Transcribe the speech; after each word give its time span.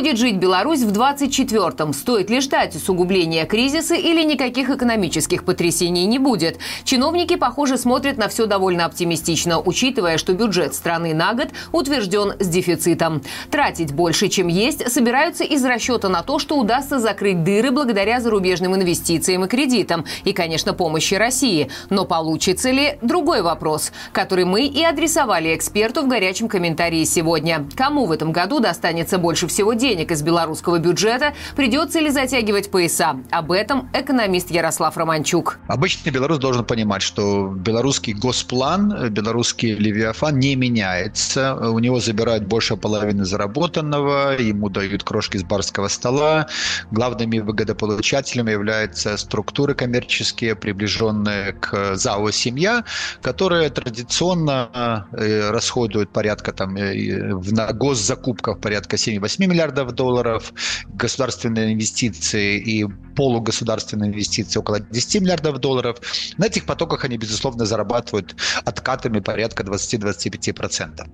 будет 0.00 0.16
жить 0.16 0.36
Беларусь 0.36 0.80
в 0.80 0.92
24-м? 0.92 1.92
Стоит 1.92 2.30
ли 2.30 2.40
ждать 2.40 2.74
усугубления 2.74 3.44
кризиса 3.44 3.94
или 3.94 4.22
никаких 4.22 4.70
экономических 4.70 5.44
потрясений 5.44 6.06
не 6.06 6.18
будет? 6.18 6.58
Чиновники, 6.84 7.36
похоже, 7.36 7.76
смотрят 7.76 8.16
на 8.16 8.28
все 8.28 8.46
довольно 8.46 8.86
оптимистично, 8.86 9.60
учитывая, 9.60 10.16
что 10.16 10.32
бюджет 10.32 10.74
страны 10.74 11.12
на 11.12 11.34
год 11.34 11.48
утвержден 11.72 12.32
с 12.40 12.48
дефицитом. 12.48 13.20
Тратить 13.50 13.92
больше, 13.92 14.28
чем 14.28 14.48
есть, 14.48 14.90
собираются 14.90 15.44
из 15.44 15.62
расчета 15.62 16.08
на 16.08 16.22
то, 16.22 16.38
что 16.38 16.56
удастся 16.56 16.98
закрыть 16.98 17.44
дыры 17.44 17.70
благодаря 17.70 18.22
зарубежным 18.22 18.74
инвестициям 18.74 19.44
и 19.44 19.48
кредитам 19.48 20.06
и, 20.24 20.32
конечно, 20.32 20.72
помощи 20.72 21.12
России. 21.12 21.68
Но 21.90 22.06
получится 22.06 22.70
ли– 22.70 22.96
другой 23.02 23.42
вопрос, 23.42 23.92
который 24.12 24.46
мы 24.46 24.62
и 24.62 24.82
адресовали 24.82 25.54
эксперту 25.54 26.00
в 26.00 26.08
горячем 26.08 26.48
комментарии 26.48 27.04
сегодня. 27.04 27.66
Кому 27.76 28.06
в 28.06 28.12
этом 28.12 28.32
году 28.32 28.60
достанется 28.60 29.18
больше 29.18 29.46
всего 29.46 29.74
денег 29.74 29.89
из 29.90 30.22
белорусского 30.22 30.78
бюджета, 30.78 31.34
придется 31.56 32.00
ли 32.00 32.10
затягивать 32.10 32.70
пояса? 32.70 33.16
Об 33.30 33.52
этом 33.52 33.88
экономист 33.92 34.50
Ярослав 34.50 34.96
Романчук. 34.96 35.58
Обычный 35.68 36.10
белорус 36.10 36.38
должен 36.38 36.64
понимать, 36.64 37.02
что 37.02 37.48
белорусский 37.48 38.12
госплан, 38.12 39.10
белорусский 39.10 39.74
левиафан 39.74 40.38
не 40.38 40.54
меняется. 40.56 41.56
У 41.56 41.78
него 41.78 42.00
забирают 42.00 42.44
больше 42.44 42.76
половины 42.76 43.24
заработанного, 43.24 44.36
ему 44.38 44.68
дают 44.68 45.02
крошки 45.02 45.38
с 45.38 45.42
барского 45.42 45.88
стола. 45.88 46.46
Главными 46.90 47.38
выгодополучателями 47.38 48.52
являются 48.52 49.16
структуры 49.16 49.74
коммерческие, 49.74 50.54
приближенные 50.54 51.52
к 51.52 51.96
ЗАО 51.96 52.30
«Семья», 52.30 52.84
которые 53.22 53.70
традиционно 53.70 55.06
э, 55.12 55.50
расходуют 55.50 56.10
порядка 56.12 56.52
там 56.52 56.76
э, 56.76 57.34
на 57.50 57.72
госзакупках 57.72 58.60
порядка 58.60 58.96
7-8 58.96 59.46
миллиардов 59.46 59.79
долларов, 59.88 60.52
государственные 60.88 61.72
инвестиции 61.74 62.58
и 62.58 62.86
полугосударственные 63.16 64.10
инвестиции 64.10 64.58
около 64.58 64.80
10 64.80 65.22
миллиардов 65.22 65.58
долларов. 65.58 65.98
На 66.38 66.46
этих 66.46 66.64
потоках 66.64 67.04
они, 67.04 67.16
безусловно, 67.16 67.64
зарабатывают 67.66 68.36
откатами 68.64 69.20
порядка 69.20 69.62
20-25%. 69.62 71.06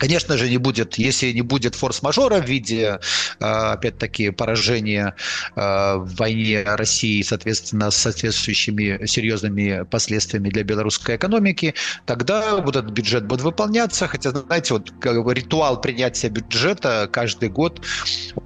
Конечно 0.00 0.38
же, 0.38 0.48
не 0.48 0.56
будет, 0.56 0.94
если 0.94 1.30
не 1.30 1.42
будет 1.42 1.74
форс-мажора 1.74 2.40
в 2.40 2.48
виде, 2.48 2.98
э, 3.38 3.44
опять-таки, 3.44 4.30
поражения 4.30 5.14
э, 5.56 5.60
в 5.96 6.14
войне 6.16 6.62
России, 6.62 7.20
соответственно, 7.20 7.90
с 7.90 7.96
соответствующими 7.96 9.04
серьезными 9.06 9.84
последствиями 9.84 10.48
для 10.48 10.62
белорусской 10.64 11.16
экономики, 11.16 11.74
тогда 12.06 12.56
вот 12.56 12.76
этот 12.76 12.92
бюджет 12.92 13.26
будет 13.26 13.42
выполняться. 13.42 14.08
Хотя, 14.08 14.30
знаете, 14.30 14.72
вот 14.72 14.90
ритуал 15.34 15.78
принятия 15.78 16.30
бюджета 16.30 17.06
каждый 17.12 17.50
год, 17.50 17.84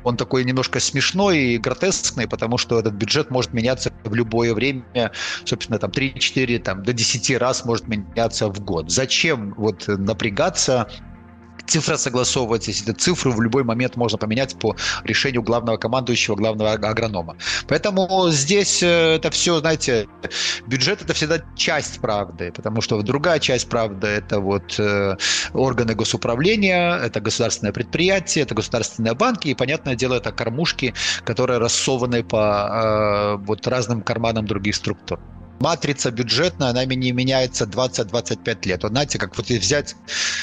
он 0.03 0.17
такой 0.17 0.43
немножко 0.43 0.81
смешной 0.81 1.39
и 1.39 1.59
гротескный, 1.59 2.27
потому 2.27 2.59
что 2.59 2.81
этот 2.81 2.95
бюджет 2.95 3.31
может 3.31 3.53
меняться 3.53 3.93
в 4.03 4.13
любое 4.13 4.55
время, 4.55 5.13
собственно, 5.45 5.79
там 5.79 5.93
3-4, 5.93 6.59
там, 6.59 6.83
до 6.83 6.93
10 6.93 7.39
раз 7.39 7.65
может 7.65 7.87
меняться 7.87 8.49
в 8.49 8.59
год. 8.59 8.91
Зачем 8.91 9.55
вот 9.57 9.87
напрягаться 9.87 10.89
цифра 11.67 11.97
согласовывается, 11.97 12.71
если 12.71 12.91
это 12.91 13.01
цифру 13.01 13.33
в 13.33 13.41
любой 13.41 13.65
момент 13.65 13.97
можно 13.97 14.19
поменять 14.19 14.59
по 14.59 14.77
решению 15.05 15.43
главного 15.43 15.77
командующего, 15.77 16.37
главного 16.37 16.73
агронома. 16.73 17.37
Поэтому 17.69 18.29
здесь 18.31 18.83
э, 18.83 19.17
это 19.17 19.31
все, 19.31 19.59
знаете, 19.61 20.07
бюджет 20.67 21.03
это 21.03 21.15
всегда 21.15 21.41
часть 21.57 22.01
правды, 22.01 22.53
потому 22.53 22.81
что 22.81 23.01
другая 23.03 23.39
часть 23.39 23.69
правды 23.69 24.07
это 24.07 24.41
вот 24.41 24.79
э, 24.79 25.17
органы 25.53 25.95
госуправления, 25.95 26.97
это 26.97 27.21
государственное 27.21 27.73
предприятие, 27.73 28.45
это 28.45 28.55
государственные 28.55 29.15
банки, 29.15 29.49
и, 29.49 29.55
понятное 29.55 29.95
дело, 29.95 30.15
это 30.15 30.33
кормушки, 30.33 30.95
которые 31.25 31.59
рассованы 31.59 32.23
по 32.25 33.37
э, 33.39 33.45
вот 33.45 33.67
разным 33.67 34.03
карманам 34.03 34.47
других 34.47 34.75
структур 34.75 35.21
матрица 35.61 36.11
бюджетная, 36.11 36.71
она 36.71 36.85
не 36.85 37.13
меняется 37.13 37.65
20-25 37.65 38.67
лет. 38.67 38.83
Вот 38.83 38.93
знаете, 38.93 39.19
как 39.19 39.37
вот 39.37 39.49
взять 39.49 39.97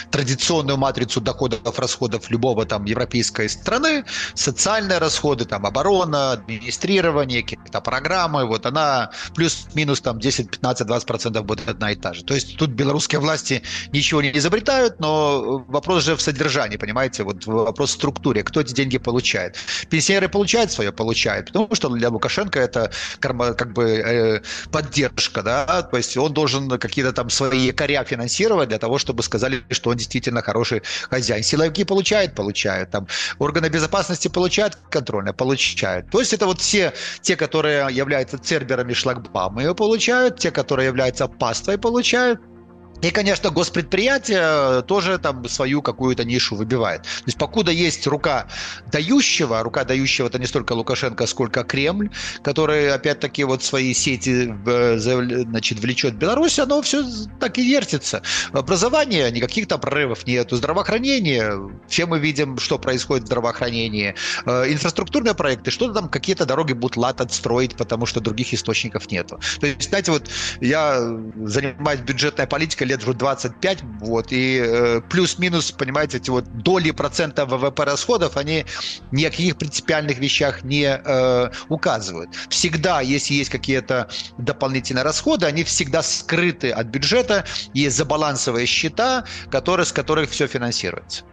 традиционную 0.10 0.78
матрицу 0.78 1.22
доходов, 1.22 1.78
расходов 1.78 2.30
любого 2.30 2.66
там 2.66 2.86
европейской 2.86 3.48
страны, 3.50 4.06
социальные 4.34 4.98
расходы, 4.98 5.46
там 5.46 5.66
оборона, 5.66 6.32
администрирование, 6.32 7.44
какие-то 7.44 7.82
программы, 7.82 8.46
вот 8.46 8.66
она 8.66 9.12
плюс-минус 9.36 10.02
там 10.02 10.20
10, 10.20 10.50
15, 10.52 10.88
20 10.88 11.08
процентов 11.08 11.46
будет 11.46 11.68
одна 11.68 11.92
и 11.92 11.96
та 11.96 12.14
же. 12.14 12.24
То 12.24 12.34
есть 12.34 12.58
тут 12.58 12.72
белорусские 12.72 13.20
власти 13.20 13.64
ничего 13.92 14.22
не 14.22 14.32
изобретают, 14.38 15.00
но 15.00 15.64
вопрос 15.68 16.04
же 16.04 16.16
в 16.16 16.22
содержании, 16.22 16.78
понимаете, 16.78 17.24
вот 17.24 17.46
вопрос 17.46 17.92
в 17.92 17.94
структуре, 17.94 18.44
кто 18.44 18.62
эти 18.62 18.74
деньги 18.74 18.98
получает. 18.98 19.56
Пенсионеры 19.90 20.30
получают 20.30 20.72
свое, 20.72 20.92
получают, 20.92 21.48
потому 21.48 21.76
что 21.76 21.90
для 21.90 22.10
Лукашенко 22.10 22.60
это 22.60 22.92
как 23.20 23.74
бы 23.74 23.84
э, 23.84 24.42
поддержка 24.72 25.00
поддержка, 25.09 25.44
да, 25.44 25.81
то 25.81 25.97
есть 25.97 26.17
он 26.17 26.34
должен 26.34 26.69
какие-то 26.69 27.13
там 27.13 27.29
свои 27.29 27.59
якоря 27.59 28.03
финансировать 28.03 28.69
для 28.69 28.78
того, 28.78 28.97
чтобы 28.97 29.23
сказали, 29.23 29.63
что 29.69 29.89
он 29.89 29.97
действительно 29.97 30.41
хороший 30.41 30.81
хозяин. 31.09 31.44
Силовики 31.44 31.84
получают, 31.84 32.35
получают, 32.35 32.91
там 32.91 33.07
органы 33.39 33.69
безопасности 33.69 34.28
получают 34.28 34.78
контрольно, 34.89 35.34
получают. 35.34 36.09
То 36.12 36.19
есть 36.19 36.34
это 36.34 36.45
вот 36.45 36.59
все 36.59 36.94
те, 37.22 37.35
которые 37.35 37.88
являются 37.91 38.38
церберами 38.38 38.94
шлагбаумы, 38.94 39.73
получают, 39.75 40.39
те, 40.39 40.51
которые 40.51 40.88
являются 40.88 41.28
паствой, 41.28 41.78
получают, 41.78 42.39
и, 43.01 43.09
конечно, 43.12 43.50
госпредприятие 43.50 44.84
тоже 44.84 45.17
там 45.17 45.47
свою 45.47 45.81
какую-то 45.81 46.23
нишу 46.23 46.56
выбивает. 46.56 47.01
То 47.03 47.23
есть 47.25 47.38
покуда 47.38 47.72
есть 47.72 48.06
рука 48.07 48.47
дающего, 48.91 49.63
рука 49.63 49.84
дающего 49.84 50.28
это 50.28 50.39
не 50.39 50.45
столько 50.45 50.73
Лукашенко, 50.73 51.25
сколько 51.25 51.63
Кремль, 51.63 52.09
который 52.44 52.94
опять-таки 52.94 53.44
вот 53.44 53.63
свои 53.63 53.94
сети 53.94 54.53
значит, 55.45 55.79
влечет 55.79 56.16
Беларусь, 56.16 56.59
оно 56.59 56.81
все 56.81 57.03
так 57.39 57.57
и 57.57 57.67
вертится. 57.67 58.22
Образование, 58.51 59.31
никаких 59.31 59.68
там 59.68 59.79
прорывов 59.79 60.28
нету. 60.28 60.56
Здравоохранение, 60.56 61.72
все 61.88 62.06
мы 62.06 62.19
видим, 62.19 62.59
что 62.59 62.78
происходит 62.78 63.23
в 63.23 63.28
здравоохранении. 63.28 64.16
Э, 64.45 64.72
инфраструктурные 64.72 65.33
проекты, 65.33 65.72
что-то 65.72 65.94
там, 65.94 66.09
какие-то 66.09 66.45
дороги 66.45 66.73
будут 66.73 66.97
латать, 66.97 67.33
строить, 67.33 67.75
потому 67.75 68.06
что 68.06 68.19
других 68.19 68.53
источников 68.53 69.09
нету. 69.12 69.39
То 69.59 69.68
есть, 69.68 69.89
знаете, 69.89 70.12
вот 70.12 70.29
я 70.59 71.00
занимаюсь 71.45 72.01
бюджетной 72.01 72.47
политикой 72.47 72.91
лет 72.91 73.03
уже 73.03 73.13
25, 73.13 73.84
вот, 74.00 74.31
и 74.31 74.62
э, 74.63 75.02
плюс-минус, 75.09 75.72
понимаете, 75.72 76.18
эти 76.18 76.29
вот 76.29 76.46
доли 76.57 76.91
процента 76.91 77.46
ВВП 77.46 77.85
расходов, 77.85 78.38
они 78.38 78.66
ни 79.12 79.24
о 79.24 79.29
каких 79.29 79.57
принципиальных 79.57 80.19
вещах 80.19 80.63
не 80.63 80.85
э, 80.85 81.50
указывают. 81.69 82.30
Всегда, 82.50 83.01
если 83.01 83.34
есть 83.34 83.50
какие-то 83.50 84.09
дополнительные 84.38 85.03
расходы, 85.03 85.46
они 85.46 85.63
всегда 85.63 86.03
скрыты 86.03 86.72
от 86.72 86.88
бюджета, 86.88 87.46
есть 87.74 87.97
забалансовые 87.97 88.66
счета, 88.66 89.25
которые, 89.50 89.85
с 89.85 89.91
которых 89.91 90.30
все 90.30 90.47
финансируется. 90.47 91.24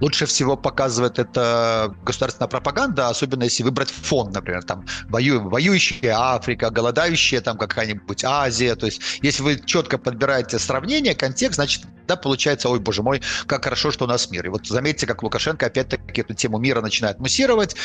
Лучше 0.00 0.26
всего 0.26 0.56
показывает 0.56 1.18
это 1.18 1.94
государственная 2.04 2.48
пропаганда, 2.48 3.08
особенно 3.08 3.44
если 3.44 3.62
выбрать 3.62 3.90
фон, 3.90 4.30
например, 4.30 4.62
там 4.62 4.84
вою, 5.08 5.48
воюющая 5.48 6.14
Африка, 6.16 6.70
голодающая 6.70 7.40
там 7.40 7.58
какая-нибудь 7.58 8.24
Азия. 8.24 8.74
То 8.76 8.86
есть, 8.86 9.00
если 9.22 9.42
вы 9.42 9.60
четко 9.64 9.98
подбираете 9.98 10.58
сравнение, 10.58 11.14
контекст, 11.14 11.56
значит, 11.56 11.82
да, 12.08 12.16
получается, 12.16 12.68
ой, 12.70 12.80
боже 12.80 13.02
мой, 13.02 13.20
как 13.46 13.64
хорошо, 13.64 13.92
что 13.92 14.06
у 14.06 14.08
нас 14.08 14.30
мир. 14.30 14.46
И 14.46 14.48
вот 14.48 14.66
заметьте, 14.66 15.06
как 15.06 15.22
Лукашенко 15.22 15.66
опять-таки 15.66 16.22
эту 16.22 16.34
тему 16.34 16.58
мира 16.58 16.80
начинает 16.80 17.20
муссировать. 17.20 17.76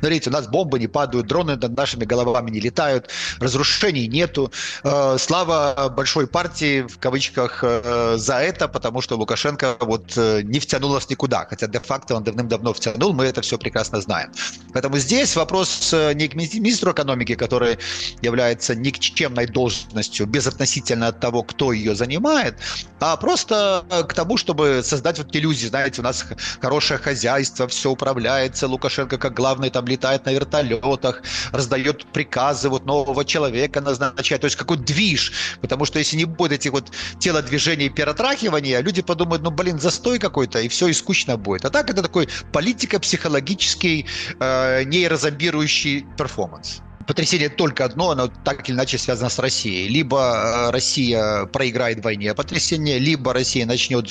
Смотрите, 0.00 0.30
у 0.30 0.32
нас 0.32 0.48
бомбы 0.48 0.78
не 0.80 0.88
падают, 0.88 1.28
дроны 1.28 1.56
над 1.56 1.76
нашими 1.76 2.04
головами 2.04 2.50
не 2.50 2.60
летают, 2.60 3.08
разрушений 3.38 4.08
нету. 4.08 4.52
Э, 4.82 5.16
слава 5.18 5.92
большой 5.96 6.26
партии, 6.26 6.82
в 6.82 6.98
кавычках, 6.98 7.60
э, 7.62 8.16
за 8.18 8.34
это, 8.34 8.66
потому 8.66 9.00
что 9.00 9.16
Лукашенко 9.16 9.76
вот 9.80 10.12
э, 10.16 10.42
не 10.42 10.58
втянул 10.58 10.92
нас 10.92 11.08
никуда, 11.08 11.46
хотя 11.48 11.68
де-факто 11.68 12.16
он 12.16 12.24
давным-давно 12.24 12.72
втянул, 12.72 13.12
мы 13.12 13.26
это 13.26 13.42
все 13.42 13.58
прекрасно 13.58 14.00
знаем. 14.00 14.32
Поэтому 14.72 14.98
здесь 14.98 15.36
вопрос 15.36 15.94
не 16.14 16.28
к 16.28 16.34
министру 16.34 16.90
экономики, 16.90 17.36
который 17.36 17.78
является 18.22 18.74
никчемной 18.74 19.46
должностью, 19.46 20.26
безотносительно 20.26 21.08
от 21.08 21.20
того, 21.20 21.44
кто 21.44 21.72
ее 21.72 21.94
занимает, 21.94 22.56
а 23.00 23.16
просто 23.16 23.67
к 23.88 24.14
тому, 24.14 24.36
чтобы 24.36 24.82
создать 24.82 25.18
вот 25.18 25.34
иллюзии, 25.34 25.66
знаете, 25.66 26.00
у 26.00 26.04
нас 26.04 26.24
хорошее 26.60 26.98
хозяйство, 26.98 27.66
все 27.68 27.90
управляется, 27.90 28.66
Лукашенко 28.66 29.18
как 29.18 29.34
главный 29.34 29.70
там 29.70 29.86
летает 29.86 30.26
на 30.26 30.32
вертолетах, 30.32 31.22
раздает 31.52 32.06
приказы 32.12 32.68
вот 32.68 32.86
нового 32.86 33.24
человека 33.24 33.80
назначает, 33.80 34.40
то 34.42 34.46
есть 34.46 34.56
какой 34.56 34.78
движ, 34.78 35.32
потому 35.60 35.84
что 35.84 35.98
если 35.98 36.16
не 36.16 36.24
будет 36.24 36.52
этих 36.52 36.72
вот 36.72 36.90
телодвижений 37.18 37.86
и 37.86 37.90
перетрахивания, 37.90 38.80
люди 38.80 39.02
подумают, 39.02 39.42
ну 39.42 39.50
блин, 39.50 39.78
застой 39.78 40.18
какой-то, 40.18 40.60
и 40.60 40.68
все, 40.68 40.88
и 40.88 40.92
скучно 40.92 41.36
будет. 41.36 41.64
А 41.64 41.70
так 41.70 41.90
это 41.90 42.02
такой 42.02 42.28
политико-психологический 42.52 44.06
э, 44.40 44.84
нейрозомбирующий 44.84 46.06
перформанс 46.16 46.80
потрясение 47.08 47.48
только 47.48 47.86
одно, 47.86 48.10
оно 48.10 48.28
так 48.28 48.68
или 48.68 48.76
иначе 48.76 48.98
связано 48.98 49.30
с 49.30 49.38
Россией. 49.38 49.88
Либо 49.88 50.18
э, 50.18 50.70
Россия 50.70 51.46
проиграет 51.46 52.04
войне 52.04 52.34
потрясение, 52.34 52.98
либо 52.98 53.32
Россия 53.32 53.64
начнет 53.64 54.06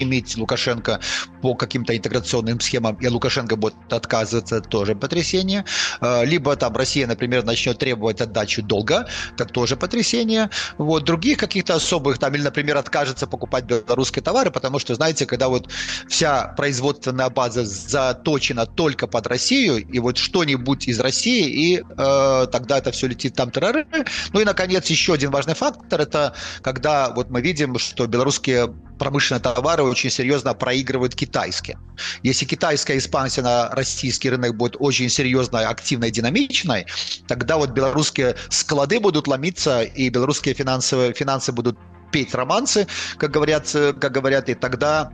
иметь 0.00 0.36
Лукашенко 0.36 1.00
по 1.42 1.54
каким-то 1.54 1.96
интеграционным 1.96 2.60
схемам, 2.60 2.96
и 2.96 3.06
Лукашенко 3.08 3.56
будет 3.56 3.74
отказываться, 3.90 4.60
тоже 4.60 4.94
потрясение. 4.94 5.64
Э, 6.00 6.24
либо 6.24 6.56
там 6.56 6.76
Россия, 6.76 7.06
например, 7.06 7.44
начнет 7.44 7.78
требовать 7.78 8.20
отдачу 8.20 8.62
долга, 8.62 9.08
так 9.36 9.52
тоже 9.52 9.76
потрясение. 9.76 10.50
Вот 10.78 11.04
других 11.04 11.38
каких-то 11.38 11.74
особых, 11.74 12.18
там, 12.18 12.34
или, 12.34 12.42
например, 12.42 12.76
откажется 12.76 13.26
покупать 13.26 13.64
белорусские 13.64 14.22
товары, 14.22 14.50
потому 14.50 14.78
что, 14.78 14.94
знаете, 14.94 15.26
когда 15.26 15.48
вот 15.48 15.70
вся 16.08 16.54
производственная 16.56 17.30
база 17.30 17.64
заточена 17.64 18.66
только 18.66 19.06
под 19.06 19.26
Россию, 19.26 19.78
и 19.78 19.98
вот 19.98 20.18
что-нибудь 20.18 20.88
из 20.88 21.00
России, 21.00 21.48
и 21.48 21.80
э, 21.80 22.46
тогда 22.52 22.78
это 22.78 22.90
все 22.90 23.06
летит 23.06 23.34
там 23.34 23.50
терроры. 23.50 23.86
Ну 24.32 24.40
и, 24.40 24.44
наконец, 24.44 24.86
еще 24.88 25.14
один 25.14 25.30
важный 25.30 25.54
фактор, 25.54 26.00
это 26.00 26.34
когда 26.62 27.10
вот 27.10 27.30
мы 27.30 27.40
видим, 27.40 27.78
что 27.78 28.06
белорусские 28.06 28.74
промышленные 29.00 29.40
товары 29.40 29.82
очень 29.82 30.10
серьезно 30.10 30.52
проигрывают 30.52 31.14
китайские. 31.14 31.78
Если 32.22 32.44
китайская 32.44 32.98
экспансия 32.98 33.40
на 33.40 33.70
российский 33.70 34.28
рынок 34.28 34.54
будет 34.56 34.76
очень 34.78 35.08
серьезной, 35.08 35.64
активной, 35.64 36.10
динамичной, 36.10 36.84
тогда 37.26 37.56
вот 37.56 37.70
белорусские 37.70 38.36
склады 38.50 39.00
будут 39.00 39.26
ломиться, 39.26 39.82
и 39.82 40.10
белорусские 40.10 40.54
финансовые, 40.54 41.14
финансы 41.14 41.50
будут 41.50 41.78
петь 42.12 42.34
романсы, 42.34 42.86
как 43.16 43.30
говорят, 43.30 43.70
как 43.72 44.12
говорят, 44.12 44.50
и 44.50 44.54
тогда 44.54 45.10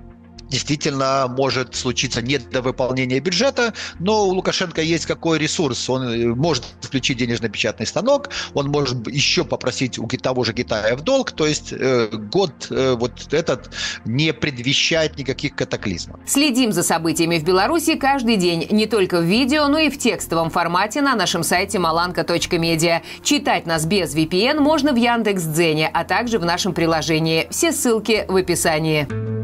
действительно 0.48 1.26
может 1.28 1.74
случиться 1.74 2.22
недовыполнение 2.22 3.20
бюджета, 3.20 3.74
но 3.98 4.26
у 4.26 4.30
Лукашенко 4.30 4.80
есть 4.80 5.06
какой 5.06 5.38
ресурс. 5.38 5.88
Он 5.90 6.08
э, 6.08 6.26
может 6.34 6.64
включить 6.80 7.18
денежно-печатный 7.18 7.86
станок, 7.86 8.30
он 8.54 8.68
может 8.68 9.06
еще 9.08 9.44
попросить 9.44 9.98
у 9.98 10.06
того 10.06 10.44
же 10.44 10.54
Китая 10.54 10.96
в 10.96 11.02
долг, 11.02 11.32
то 11.32 11.46
есть 11.46 11.72
э, 11.72 12.08
год 12.12 12.68
э, 12.70 12.94
вот 12.98 13.32
этот 13.32 13.70
не 14.04 14.32
предвещает 14.32 15.18
никаких 15.18 15.54
катаклизмов. 15.54 16.20
Следим 16.26 16.72
за 16.72 16.82
событиями 16.82 17.38
в 17.38 17.44
Беларуси 17.44 17.96
каждый 17.96 18.36
день, 18.36 18.66
не 18.70 18.86
только 18.86 19.20
в 19.20 19.24
видео, 19.24 19.68
но 19.68 19.78
и 19.78 19.90
в 19.90 19.98
текстовом 19.98 20.50
формате 20.50 21.02
на 21.02 21.14
нашем 21.14 21.42
сайте 21.42 21.78
malanka.media. 21.78 23.02
Читать 23.22 23.66
нас 23.66 23.84
без 23.84 24.14
VPN 24.14 24.60
можно 24.60 24.92
в 24.92 24.96
Яндекс.Дзене, 24.96 25.90
а 25.92 26.04
также 26.04 26.38
в 26.38 26.44
нашем 26.44 26.72
приложении. 26.72 27.46
Все 27.50 27.72
ссылки 27.72 28.24
в 28.28 28.36
описании. 28.36 29.35